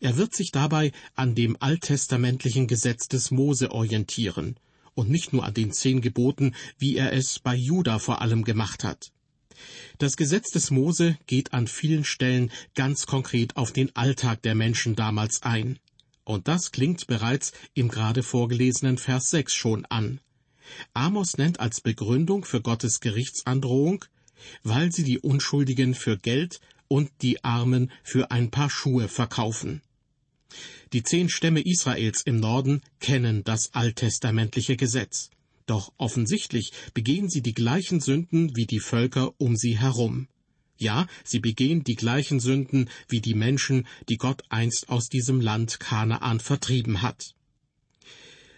Er 0.00 0.16
wird 0.16 0.34
sich 0.34 0.52
dabei 0.52 0.92
an 1.14 1.34
dem 1.34 1.56
alttestamentlichen 1.60 2.66
Gesetz 2.66 3.08
des 3.08 3.30
Mose 3.30 3.70
orientieren, 3.72 4.56
und 4.94 5.10
nicht 5.10 5.32
nur 5.32 5.44
an 5.44 5.54
den 5.54 5.72
zehn 5.72 6.00
Geboten, 6.00 6.54
wie 6.78 6.96
er 6.96 7.12
es 7.12 7.38
bei 7.38 7.54
Juda 7.54 7.98
vor 7.98 8.20
allem 8.20 8.44
gemacht 8.44 8.84
hat. 8.84 9.12
Das 9.98 10.16
Gesetz 10.16 10.50
des 10.50 10.70
Mose 10.70 11.18
geht 11.26 11.52
an 11.52 11.66
vielen 11.66 12.04
Stellen 12.04 12.50
ganz 12.74 13.06
konkret 13.06 13.56
auf 13.56 13.72
den 13.72 13.94
Alltag 13.94 14.42
der 14.42 14.54
Menschen 14.54 14.96
damals 14.96 15.42
ein. 15.42 15.78
Und 16.24 16.48
das 16.48 16.72
klingt 16.72 17.06
bereits 17.06 17.52
im 17.74 17.88
gerade 17.88 18.22
vorgelesenen 18.22 18.98
Vers 18.98 19.30
6 19.30 19.54
schon 19.54 19.84
an. 19.86 20.20
Amos 20.94 21.36
nennt 21.36 21.60
als 21.60 21.80
Begründung 21.80 22.44
für 22.44 22.62
Gottes 22.62 23.00
Gerichtsandrohung, 23.00 24.04
weil 24.62 24.92
sie 24.92 25.04
die 25.04 25.18
Unschuldigen 25.18 25.94
für 25.94 26.16
Geld 26.16 26.60
und 26.92 27.10
die 27.22 27.42
Armen 27.42 27.90
für 28.02 28.30
ein 28.30 28.50
paar 28.50 28.68
Schuhe 28.68 29.08
verkaufen. 29.08 29.80
Die 30.92 31.02
zehn 31.02 31.30
Stämme 31.30 31.62
Israels 31.62 32.20
im 32.26 32.38
Norden 32.38 32.82
kennen 33.00 33.44
das 33.44 33.72
alttestamentliche 33.72 34.76
Gesetz. 34.76 35.30
Doch 35.64 35.94
offensichtlich 35.96 36.72
begehen 36.92 37.30
sie 37.30 37.40
die 37.40 37.54
gleichen 37.54 38.00
Sünden 38.00 38.54
wie 38.56 38.66
die 38.66 38.78
Völker 38.78 39.32
um 39.38 39.56
sie 39.56 39.78
herum. 39.78 40.28
Ja, 40.76 41.06
sie 41.24 41.38
begehen 41.38 41.82
die 41.82 41.94
gleichen 41.94 42.40
Sünden 42.40 42.90
wie 43.08 43.22
die 43.22 43.34
Menschen, 43.34 43.86
die 44.10 44.18
Gott 44.18 44.42
einst 44.50 44.90
aus 44.90 45.08
diesem 45.08 45.40
Land 45.40 45.80
Kanaan 45.80 46.40
vertrieben 46.40 47.00
hat. 47.00 47.34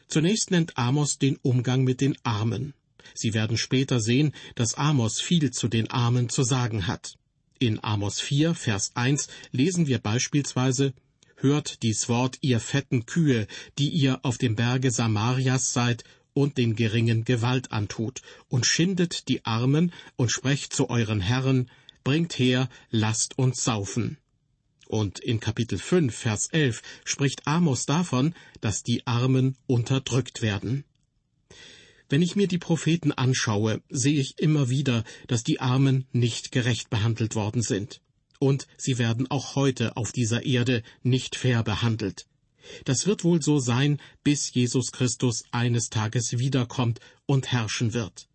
Zunächst 0.09 0.51
nennt 0.51 0.77
Amos 0.77 1.19
den 1.19 1.37
Umgang 1.37 1.85
mit 1.85 2.01
den 2.01 2.17
Armen. 2.25 2.75
Sie 3.15 3.33
werden 3.33 3.57
später 3.57 4.01
sehen, 4.01 4.33
dass 4.57 4.75
Amos 4.75 5.21
viel 5.21 5.53
zu 5.53 5.69
den 5.69 5.89
Armen 5.93 6.29
zu 6.29 6.43
sagen 6.43 6.89
hat. 6.89 7.15
In 7.61 7.79
Amos 7.85 8.21
4, 8.21 8.55
Vers 8.55 8.91
1 8.95 9.29
lesen 9.53 9.87
wir 9.87 9.99
beispielsweise 9.99 10.93
Hört 11.37 11.83
dies 11.83 12.09
Wort, 12.09 12.39
ihr 12.41 12.59
fetten 12.59 13.07
Kühe, 13.07 13.47
die 13.79 13.91
ihr 13.91 14.19
auf 14.25 14.39
dem 14.39 14.57
Berge 14.57 14.91
Samarias 14.91 15.73
seid 15.73 16.03
und 16.33 16.59
den 16.59 16.75
Geringen 16.75 17.25
Gewalt 17.25 17.71
antut, 17.71 18.23
und 18.49 18.67
schindet 18.67 19.29
die 19.29 19.45
Armen 19.45 19.93
und 20.17 20.33
sprecht 20.33 20.73
zu 20.73 20.91
euren 20.91 21.21
Herren, 21.21 21.71
bringt 22.03 22.39
her, 22.39 22.69
lasst 22.91 23.39
uns 23.39 23.63
saufen. 23.63 24.19
Und 24.87 25.21
in 25.21 25.39
Kapitel 25.39 25.79
5, 25.79 26.15
Vers 26.15 26.49
11 26.49 26.83
spricht 27.05 27.47
Amos 27.47 27.87
davon, 27.87 28.35
dass 28.61 28.83
die 28.83 29.07
Armen 29.07 29.57
unterdrückt 29.67 30.43
werden. 30.43 30.85
Wenn 32.09 32.23
ich 32.23 32.37
mir 32.37 32.49
die 32.49 32.59
Propheten 32.59 33.13
anschaue, 33.13 33.83
sehe 33.89 34.21
ich 34.21 34.39
immer 34.39 34.69
wieder, 34.69 35.05
dass 35.27 35.43
die 35.43 35.61
Armen 35.61 36.07
nicht 36.13 36.53
gerecht 36.53 36.91
behandelt 36.91 37.35
worden 37.35 37.63
sind. 37.63 38.01
Und 38.39 38.67
sie 38.77 38.99
werden 38.99 39.31
auch 39.31 39.55
heute 39.55 39.97
auf 39.97 40.13
dieser 40.13 40.45
Erde 40.45 40.83
nicht 41.03 41.37
fair 41.37 41.63
behandelt. 41.63 42.27
Das 42.85 43.07
wird 43.07 43.25
wohl 43.25 43.43
so 43.43 43.59
sein, 43.59 44.01
bis 44.23 44.53
Jesus 44.53 44.93
Christus 44.93 45.45
eines 45.51 45.89
Tages 45.89 46.39
wiederkommt 46.39 47.01
und 47.27 47.53
herrschen 47.53 47.95
wird. 47.95 48.29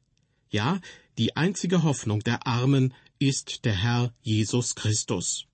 Ja, 0.50 0.80
die 1.18 1.36
einzige 1.36 1.84
Hoffnung 1.84 2.22
der 2.22 2.48
Armen 2.48 2.94
ist 3.20 3.66
der 3.66 3.76
Herr 3.76 4.14
Jesus 4.22 4.76
Christus. 4.76 5.46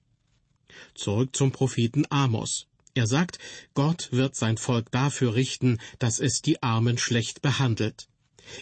Zurück 0.93 1.35
zum 1.35 1.51
Propheten 1.51 2.05
Amos. 2.09 2.67
Er 2.95 3.07
sagt, 3.07 3.39
Gott 3.73 4.09
wird 4.11 4.35
sein 4.35 4.57
Volk 4.57 4.89
dafür 4.91 5.35
richten, 5.35 5.79
dass 5.99 6.19
es 6.19 6.41
die 6.41 6.63
Armen 6.63 6.97
schlecht 6.97 7.41
behandelt. 7.41 8.07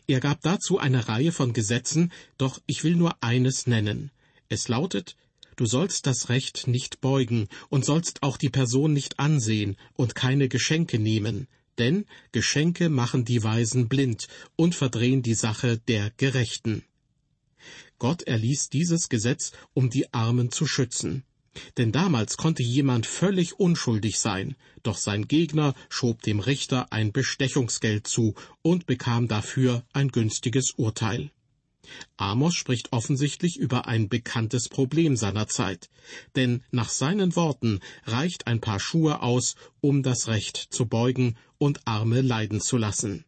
Er 0.07 0.19
gab 0.19 0.41
dazu 0.41 0.79
eine 0.79 1.07
Reihe 1.07 1.31
von 1.31 1.53
Gesetzen, 1.53 2.11
doch 2.37 2.61
ich 2.65 2.83
will 2.83 2.95
nur 2.95 3.15
eines 3.21 3.67
nennen. 3.67 4.11
Es 4.49 4.67
lautet, 4.67 5.15
Du 5.55 5.65
sollst 5.65 6.07
das 6.07 6.29
Recht 6.29 6.67
nicht 6.67 6.99
beugen 6.99 7.47
und 7.69 7.85
sollst 7.85 8.23
auch 8.23 8.37
die 8.37 8.49
Person 8.49 8.93
nicht 8.93 9.19
ansehen 9.19 9.77
und 9.93 10.15
keine 10.15 10.49
Geschenke 10.49 10.97
nehmen, 10.97 11.47
denn 11.77 12.05
Geschenke 12.31 12.89
machen 12.89 13.25
die 13.25 13.43
Weisen 13.43 13.87
blind 13.87 14.27
und 14.55 14.73
verdrehen 14.73 15.21
die 15.21 15.35
Sache 15.35 15.77
der 15.77 16.11
Gerechten. 16.17 16.83
Gott 17.99 18.23
erließ 18.23 18.69
dieses 18.69 19.09
Gesetz, 19.09 19.51
um 19.73 19.89
die 19.89 20.11
Armen 20.13 20.51
zu 20.51 20.65
schützen. 20.65 21.23
Denn 21.77 21.91
damals 21.91 22.37
konnte 22.37 22.63
jemand 22.63 23.05
völlig 23.05 23.59
unschuldig 23.59 24.19
sein, 24.19 24.55
doch 24.81 24.97
sein 24.97 25.27
Gegner 25.27 25.75
schob 25.89 26.21
dem 26.21 26.39
Richter 26.39 26.91
ein 26.91 27.11
Bestechungsgeld 27.11 28.07
zu 28.07 28.33
und 28.61 28.85
bekam 28.85 29.27
dafür 29.27 29.83
ein 29.93 30.09
günstiges 30.09 30.71
Urteil. 30.71 31.31
Amos 32.17 32.55
spricht 32.55 32.93
offensichtlich 32.93 33.57
über 33.57 33.87
ein 33.87 34.07
bekanntes 34.07 34.69
Problem 34.69 35.15
seiner 35.15 35.47
Zeit, 35.47 35.89
denn 36.35 36.63
nach 36.71 36.89
seinen 36.89 37.35
Worten 37.35 37.81
reicht 38.05 38.47
ein 38.47 38.61
paar 38.61 38.79
Schuhe 38.79 39.21
aus, 39.21 39.55
um 39.81 40.01
das 40.01 40.27
Recht 40.27 40.57
zu 40.57 40.85
beugen 40.85 41.35
und 41.57 41.81
Arme 41.85 42.21
leiden 42.21 42.61
zu 42.61 42.77
lassen. 42.77 43.25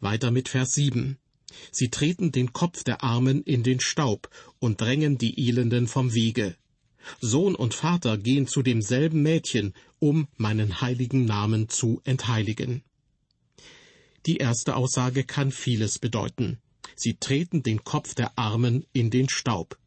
Weiter 0.00 0.30
mit 0.30 0.48
Vers 0.48 0.72
7. 0.72 1.16
Sie 1.70 1.88
treten 1.88 2.32
den 2.32 2.52
Kopf 2.52 2.82
der 2.82 3.02
Armen 3.04 3.42
in 3.42 3.62
den 3.62 3.80
Staub 3.80 4.28
und 4.58 4.80
drängen 4.80 5.18
die 5.18 5.48
Elenden 5.48 5.86
vom 5.86 6.12
Wege. 6.12 6.56
Sohn 7.20 7.54
und 7.54 7.74
Vater 7.74 8.18
gehen 8.18 8.46
zu 8.46 8.62
demselben 8.62 9.22
Mädchen, 9.22 9.74
um 9.98 10.28
meinen 10.36 10.80
heiligen 10.80 11.24
Namen 11.24 11.68
zu 11.68 12.00
entheiligen. 12.04 12.82
Die 14.26 14.38
erste 14.38 14.76
Aussage 14.76 15.24
kann 15.24 15.50
vieles 15.50 15.98
bedeuten. 15.98 16.58
Sie 16.96 17.14
treten 17.14 17.62
den 17.62 17.84
Kopf 17.84 18.14
der 18.14 18.38
Armen 18.38 18.86
in 18.92 19.10
den 19.10 19.28
Staub. 19.28 19.78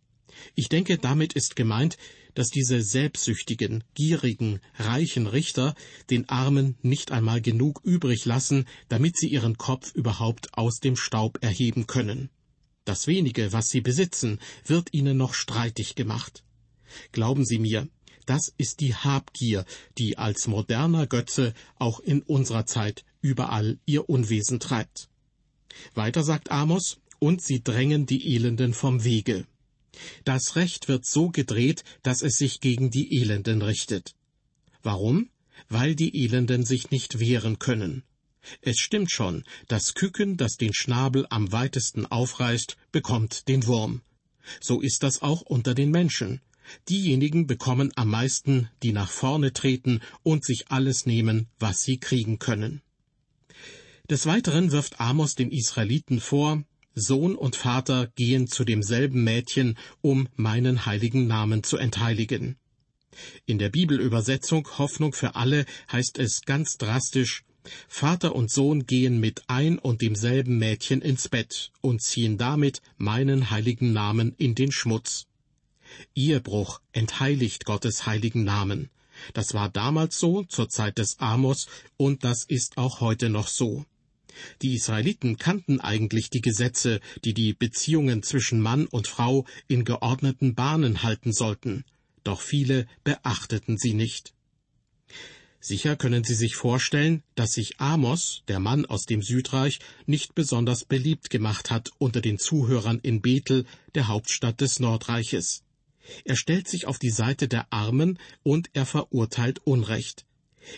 Ich 0.55 0.69
denke, 0.69 0.97
damit 0.97 1.33
ist 1.33 1.55
gemeint, 1.55 1.97
dass 2.35 2.49
diese 2.49 2.83
selbstsüchtigen, 2.83 3.83
gierigen, 3.95 4.59
reichen 4.77 5.25
Richter 5.25 5.73
den 6.11 6.29
Armen 6.29 6.77
nicht 6.83 7.11
einmal 7.11 7.41
genug 7.41 7.81
übrig 7.83 8.25
lassen, 8.25 8.67
damit 8.89 9.17
sie 9.17 9.27
ihren 9.27 9.57
Kopf 9.57 9.95
überhaupt 9.95 10.55
aus 10.55 10.79
dem 10.79 10.95
Staub 10.95 11.39
erheben 11.41 11.87
können. 11.87 12.29
Das 12.85 13.07
wenige, 13.07 13.53
was 13.53 13.69
sie 13.69 13.81
besitzen, 13.81 14.39
wird 14.65 14.93
ihnen 14.93 15.17
noch 15.17 15.33
streitig 15.33 15.95
gemacht. 15.95 16.43
Glauben 17.11 17.45
Sie 17.45 17.59
mir, 17.59 17.87
das 18.25 18.53
ist 18.57 18.81
die 18.81 18.93
Habgier, 18.93 19.65
die 19.97 20.17
als 20.17 20.47
moderner 20.47 21.07
Götze 21.07 21.53
auch 21.79 21.99
in 21.99 22.21
unserer 22.21 22.65
Zeit 22.65 23.05
überall 23.21 23.79
ihr 23.85 24.09
Unwesen 24.09 24.59
treibt. 24.59 25.09
Weiter 25.93 26.23
sagt 26.23 26.51
Amos, 26.51 26.97
und 27.19 27.41
sie 27.41 27.63
drängen 27.63 28.05
die 28.05 28.35
Elenden 28.35 28.73
vom 28.73 29.03
Wege. 29.03 29.47
Das 30.23 30.55
Recht 30.55 30.87
wird 30.87 31.05
so 31.05 31.29
gedreht, 31.29 31.83
dass 32.03 32.21
es 32.21 32.37
sich 32.37 32.59
gegen 32.59 32.91
die 32.91 33.19
Elenden 33.19 33.61
richtet. 33.61 34.13
Warum? 34.83 35.29
Weil 35.69 35.95
die 35.95 36.23
Elenden 36.23 36.65
sich 36.65 36.91
nicht 36.91 37.19
wehren 37.19 37.59
können. 37.59 38.03
Es 38.61 38.77
stimmt 38.77 39.11
schon, 39.11 39.43
das 39.67 39.93
Küken, 39.93 40.37
das 40.37 40.57
den 40.57 40.73
Schnabel 40.73 41.25
am 41.29 41.51
weitesten 41.51 42.05
aufreißt, 42.05 42.77
bekommt 42.91 43.47
den 43.47 43.65
Wurm. 43.65 44.01
So 44.61 44.81
ist 44.81 45.03
das 45.03 45.21
auch 45.21 45.41
unter 45.41 45.73
den 45.73 45.91
Menschen. 45.91 46.41
Diejenigen 46.89 47.47
bekommen 47.47 47.91
am 47.95 48.09
meisten, 48.09 48.69
die 48.83 48.91
nach 48.91 49.09
vorne 49.09 49.53
treten 49.53 50.01
und 50.23 50.45
sich 50.45 50.69
alles 50.69 51.05
nehmen, 51.05 51.47
was 51.59 51.83
sie 51.83 51.99
kriegen 51.99 52.39
können. 52.39 52.81
Des 54.09 54.25
Weiteren 54.25 54.71
wirft 54.71 54.99
Amos 54.99 55.35
den 55.35 55.51
Israeliten 55.51 56.19
vor, 56.19 56.63
Sohn 56.95 57.35
und 57.35 57.55
Vater 57.55 58.07
gehen 58.15 58.47
zu 58.47 58.63
demselben 58.63 59.23
Mädchen, 59.23 59.77
um 60.01 60.27
meinen 60.35 60.85
heiligen 60.85 61.27
Namen 61.27 61.63
zu 61.63 61.77
entheiligen. 61.77 62.57
In 63.45 63.59
der 63.59 63.69
Bibelübersetzung 63.69 64.67
Hoffnung 64.77 65.13
für 65.13 65.35
alle 65.35 65.65
heißt 65.91 66.17
es 66.19 66.41
ganz 66.41 66.77
drastisch 66.77 67.43
Vater 67.87 68.35
und 68.35 68.49
Sohn 68.49 68.85
gehen 68.85 69.19
mit 69.19 69.43
ein 69.47 69.77
und 69.77 70.01
demselben 70.01 70.57
Mädchen 70.57 71.01
ins 71.01 71.27
Bett 71.29 71.71
und 71.81 72.01
ziehen 72.01 72.37
damit 72.37 72.81
meinen 72.97 73.49
heiligen 73.49 73.93
Namen 73.93 74.33
in 74.37 74.55
den 74.55 74.71
Schmutz. 74.71 75.26
Ehebruch 76.15 76.81
entheiligt 76.91 77.65
Gottes 77.65 78.05
heiligen 78.05 78.43
Namen. 78.43 78.89
Das 79.33 79.53
war 79.53 79.69
damals 79.69 80.19
so, 80.19 80.43
zur 80.43 80.69
Zeit 80.69 80.97
des 80.97 81.19
Amos, 81.19 81.67
und 81.97 82.23
das 82.23 82.43
ist 82.43 82.77
auch 82.77 83.01
heute 83.01 83.29
noch 83.29 83.47
so. 83.47 83.85
Die 84.61 84.75
Israeliten 84.75 85.37
kannten 85.37 85.81
eigentlich 85.81 86.29
die 86.29 86.41
Gesetze, 86.41 86.99
die 87.25 87.33
die 87.33 87.53
Beziehungen 87.53 88.21
zwischen 88.21 88.61
Mann 88.61 88.85
und 88.85 89.07
Frau 89.07 89.45
in 89.67 89.83
geordneten 89.83 90.53
Bahnen 90.53 91.01
halten 91.03 91.33
sollten, 91.33 91.83
doch 92.23 92.41
viele 92.41 92.87
beachteten 93.03 93.77
sie 93.77 93.93
nicht. 93.93 94.33
Sicher 95.59 95.95
können 95.95 96.23
Sie 96.23 96.35
sich 96.35 96.55
vorstellen, 96.55 97.23
dass 97.35 97.53
sich 97.53 97.79
Amos, 97.79 98.43
der 98.47 98.59
Mann 98.59 98.85
aus 98.85 99.05
dem 99.05 99.21
Südreich, 99.21 99.79
nicht 100.05 100.35
besonders 100.35 100.85
beliebt 100.85 101.29
gemacht 101.29 101.71
hat 101.71 101.91
unter 101.97 102.21
den 102.21 102.37
Zuhörern 102.37 102.99
in 102.99 103.21
Bethel, 103.21 103.65
der 103.95 104.07
Hauptstadt 104.07 104.61
des 104.61 104.79
Nordreiches. 104.79 105.63
Er 106.23 106.35
stellt 106.35 106.67
sich 106.67 106.87
auf 106.87 106.99
die 106.99 107.09
Seite 107.09 107.47
der 107.47 107.71
Armen 107.71 108.19
und 108.43 108.69
er 108.73 108.85
verurteilt 108.85 109.59
Unrecht. 109.65 110.25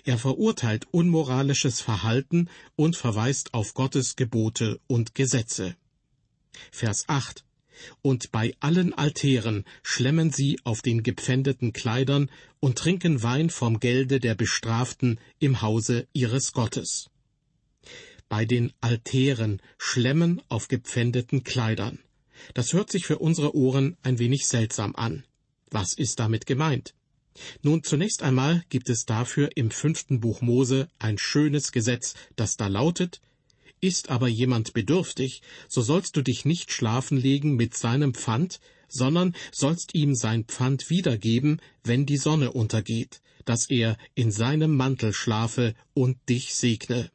Er 0.04 0.18
verurteilt 0.18 0.88
unmoralisches 0.92 1.82
Verhalten 1.82 2.50
und 2.76 2.96
verweist 2.96 3.54
auf 3.54 3.74
Gottes 3.74 4.16
Gebote 4.16 4.80
und 4.88 5.16
Gesetze. 5.16 5.76
Vers 6.72 7.06
8 7.08 7.44
Und 8.02 8.32
bei 8.32 8.54
allen 8.60 8.94
Altären 8.94 9.66
schlemmen 9.82 10.32
sie 10.32 10.60
auf 10.64 10.82
den 10.82 11.04
gepfändeten 11.04 11.74
Kleidern 11.74 12.30
und 12.60 12.78
trinken 12.78 13.24
Wein 13.24 13.50
vom 13.50 13.80
Gelde 13.80 14.20
der 14.20 14.36
Bestraften 14.36 15.20
im 15.40 15.62
Hause 15.62 16.08
ihres 16.14 16.54
Gottes. 16.54 17.10
Bei 18.28 18.46
den 18.46 18.74
Altären 18.82 19.62
schlemmen 19.80 20.42
auf 20.50 20.68
gepfändeten 20.68 21.44
Kleidern. 21.44 22.00
Das 22.54 22.74
hört 22.74 22.92
sich 22.92 23.06
für 23.06 23.20
unsere 23.20 23.56
Ohren 23.56 23.98
ein 24.02 24.20
wenig 24.20 24.48
seltsam 24.48 24.96
an. 24.96 25.24
Was 25.72 25.94
ist 25.94 26.20
damit 26.20 26.46
gemeint? 26.46 26.94
Nun, 27.62 27.84
zunächst 27.84 28.24
einmal 28.24 28.64
gibt 28.70 28.90
es 28.90 29.06
dafür 29.06 29.50
im 29.56 29.72
fünften 29.72 30.20
Buch 30.20 30.42
Mose 30.42 30.90
ein 31.00 31.18
schönes 31.18 31.72
Gesetz, 31.72 32.16
das 32.36 32.58
da 32.58 32.68
lautet, 32.68 33.22
ist 33.82 34.10
aber 34.10 34.28
jemand 34.28 34.74
bedürftig, 34.74 35.42
so 35.68 35.82
sollst 35.82 36.16
du 36.18 36.22
dich 36.22 36.46
nicht 36.46 36.72
schlafen 36.72 37.18
legen 37.18 37.56
mit 37.56 37.76
seinem 37.76 38.14
Pfand, 38.14 38.60
sondern 38.90 39.36
sollst 39.52 39.96
ihm 39.96 40.16
sein 40.16 40.46
Pfand 40.46 40.90
wiedergeben, 40.90 41.62
wenn 41.84 42.06
die 42.06 42.18
Sonne 42.18 42.52
untergeht, 42.52 43.22
dass 43.46 43.70
er 43.70 43.98
in 44.16 44.32
seinem 44.32 44.76
Mantel 44.76 45.14
schlafe 45.14 45.76
und 45.94 46.18
dich 46.28 46.56
segne. 46.56 47.12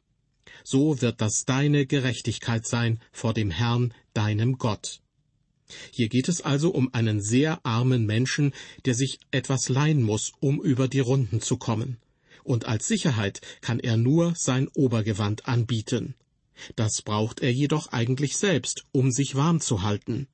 So 0.63 1.01
wird 1.01 1.21
das 1.21 1.45
deine 1.45 1.85
Gerechtigkeit 1.85 2.65
sein 2.65 2.99
vor 3.11 3.33
dem 3.33 3.51
Herrn, 3.51 3.93
deinem 4.13 4.57
Gott. 4.57 5.01
Hier 5.91 6.09
geht 6.09 6.29
es 6.29 6.41
also 6.41 6.69
um 6.69 6.93
einen 6.93 7.21
sehr 7.21 7.65
armen 7.65 8.05
Menschen, 8.05 8.53
der 8.85 8.93
sich 8.93 9.19
etwas 9.31 9.69
leihen 9.69 10.03
muss, 10.03 10.33
um 10.39 10.61
über 10.61 10.87
die 10.87 10.99
Runden 10.99 11.41
zu 11.41 11.57
kommen. 11.57 11.97
Und 12.43 12.65
als 12.65 12.87
Sicherheit 12.87 13.41
kann 13.61 13.79
er 13.79 13.97
nur 13.97 14.33
sein 14.35 14.67
Obergewand 14.67 15.47
anbieten. 15.47 16.13
Das 16.75 17.01
braucht 17.01 17.41
er 17.41 17.51
jedoch 17.51 17.91
eigentlich 17.91 18.37
selbst, 18.37 18.85
um 18.91 19.11
sich 19.11 19.35
warm 19.35 19.59
zu 19.59 19.81
halten. 19.81 20.27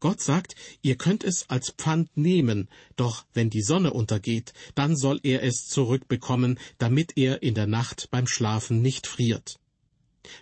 Gott 0.00 0.22
sagt, 0.22 0.54
ihr 0.80 0.96
könnt 0.96 1.22
es 1.22 1.50
als 1.50 1.74
Pfand 1.76 2.16
nehmen, 2.16 2.68
doch 2.96 3.26
wenn 3.34 3.50
die 3.50 3.62
Sonne 3.62 3.92
untergeht, 3.92 4.54
dann 4.74 4.96
soll 4.96 5.20
er 5.22 5.42
es 5.42 5.66
zurückbekommen, 5.68 6.58
damit 6.78 7.16
er 7.16 7.42
in 7.42 7.54
der 7.54 7.66
Nacht 7.66 8.08
beim 8.10 8.26
Schlafen 8.26 8.80
nicht 8.80 9.06
friert. 9.06 9.58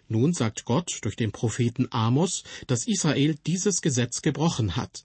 Nun 0.09 0.33
sagt 0.33 0.65
Gott 0.65 0.99
durch 1.03 1.17
den 1.17 1.33
Propheten 1.33 1.89
Amos, 1.91 2.45
dass 2.67 2.87
Israel 2.87 3.35
dieses 3.47 3.83
Gesetz 3.83 4.23
gebrochen 4.23 4.77
hat. 4.77 5.05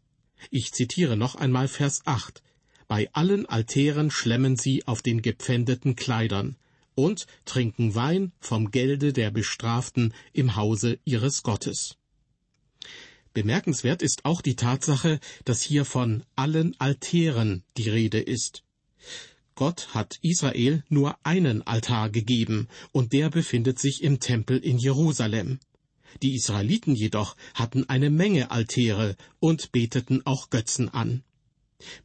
Ich 0.51 0.71
zitiere 0.71 1.17
noch 1.17 1.35
einmal 1.35 1.67
Vers 1.67 2.01
8. 2.05 2.41
Bei 2.87 3.09
allen 3.13 3.45
Altären 3.45 4.09
schlemmen 4.09 4.55
sie 4.55 4.87
auf 4.87 5.01
den 5.01 5.21
gepfändeten 5.21 5.95
Kleidern 5.95 6.55
und 6.95 7.27
trinken 7.45 7.95
Wein 7.95 8.31
vom 8.39 8.71
Gelde 8.71 9.13
der 9.13 9.31
Bestraften 9.31 10.13
im 10.33 10.55
Hause 10.55 10.99
ihres 11.05 11.43
Gottes. 11.43 11.97
Bemerkenswert 13.33 14.01
ist 14.01 14.25
auch 14.25 14.41
die 14.41 14.55
Tatsache, 14.55 15.19
dass 15.45 15.61
hier 15.61 15.85
von 15.85 16.23
allen 16.35 16.75
Altären 16.79 17.63
die 17.77 17.89
Rede 17.89 18.19
ist. 18.19 18.63
Gott 19.59 19.93
hat 19.93 20.19
Israel 20.21 20.85
nur 20.87 21.17
einen 21.23 21.67
Altar 21.67 22.09
gegeben, 22.09 22.69
und 22.93 23.11
der 23.11 23.29
befindet 23.29 23.77
sich 23.77 24.01
im 24.01 24.21
Tempel 24.21 24.57
in 24.57 24.77
Jerusalem. 24.77 25.59
Die 26.23 26.33
Israeliten 26.33 26.95
jedoch 26.95 27.35
hatten 27.55 27.83
eine 27.89 28.09
Menge 28.09 28.51
Altäre 28.51 29.17
und 29.41 29.73
beteten 29.73 30.21
auch 30.25 30.49
Götzen 30.49 30.87
an. 30.87 31.23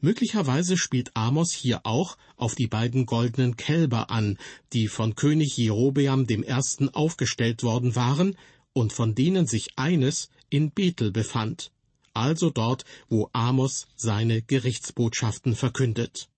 Möglicherweise 0.01 0.77
spielt 0.77 1.17
Amos 1.17 1.53
hier 1.53 1.87
auch 1.87 2.19
auf 2.37 2.57
die 2.57 2.67
beiden 2.67 3.07
goldenen 3.07 3.57
Kälber 3.57 4.11
an, 4.11 4.37
die 4.73 4.89
von 4.89 5.15
König 5.15 5.57
Jerobeam 5.57 6.27
Ersten 6.43 6.89
aufgestellt 6.89 7.63
worden 7.63 7.95
waren 7.95 8.37
und 8.73 8.93
von 8.93 9.15
denen 9.15 9.47
sich 9.47 9.69
eines 9.77 10.29
in 10.51 10.73
Bethel 10.73 11.13
befand, 11.13 11.71
also 12.15 12.51
dort, 12.51 12.85
wo 13.09 13.31
Amos 13.33 13.87
seine 13.95 14.43
Gerichtsbotschaften 14.43 15.55
verkündet. 15.55 16.29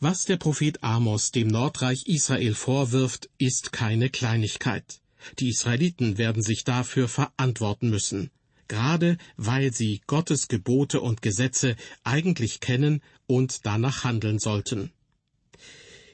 Was 0.00 0.26
der 0.26 0.36
Prophet 0.36 0.84
Amos 0.84 1.32
dem 1.32 1.48
Nordreich 1.48 2.06
Israel 2.06 2.54
vorwirft, 2.54 3.30
ist 3.36 3.72
keine 3.72 4.10
Kleinigkeit. 4.10 5.00
Die 5.40 5.48
Israeliten 5.48 6.18
werden 6.18 6.40
sich 6.40 6.62
dafür 6.62 7.08
verantworten 7.08 7.90
müssen, 7.90 8.30
gerade 8.68 9.18
weil 9.36 9.74
sie 9.74 10.00
Gottes 10.06 10.46
Gebote 10.46 11.00
und 11.00 11.20
Gesetze 11.20 11.74
eigentlich 12.04 12.60
kennen 12.60 13.02
und 13.26 13.66
danach 13.66 14.04
handeln 14.04 14.38
sollten. 14.38 14.92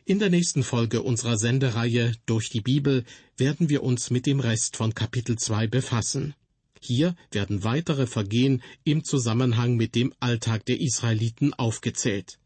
In 0.06 0.18
der 0.18 0.30
nächsten 0.30 0.62
Folge 0.62 1.02
unserer 1.02 1.36
Sendereihe 1.36 2.14
Durch 2.24 2.48
die 2.48 2.62
Bibel 2.62 3.04
werden 3.36 3.68
wir 3.68 3.82
uns 3.82 4.08
mit 4.08 4.24
dem 4.24 4.40
Rest 4.40 4.78
von 4.78 4.94
Kapitel 4.94 5.36
2 5.36 5.66
befassen. 5.66 6.34
Hier 6.80 7.14
werden 7.32 7.64
weitere 7.64 8.06
Vergehen 8.06 8.62
im 8.84 9.04
Zusammenhang 9.04 9.76
mit 9.76 9.94
dem 9.94 10.14
Alltag 10.20 10.64
der 10.64 10.80
Israeliten 10.80 11.52
aufgezählt. 11.52 12.38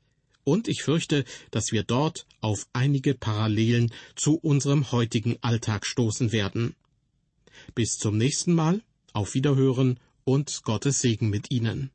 Und 0.48 0.66
ich 0.66 0.82
fürchte, 0.82 1.26
dass 1.50 1.72
wir 1.72 1.82
dort 1.82 2.26
auf 2.40 2.68
einige 2.72 3.12
Parallelen 3.12 3.92
zu 4.16 4.38
unserem 4.38 4.92
heutigen 4.92 5.36
Alltag 5.42 5.84
stoßen 5.84 6.32
werden. 6.32 6.74
Bis 7.74 7.98
zum 7.98 8.16
nächsten 8.16 8.54
Mal, 8.54 8.80
auf 9.12 9.34
Wiederhören 9.34 10.00
und 10.24 10.62
Gottes 10.64 11.02
Segen 11.02 11.28
mit 11.28 11.50
Ihnen. 11.50 11.90